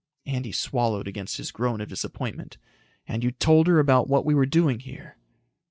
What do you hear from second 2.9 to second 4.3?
"And you told her about what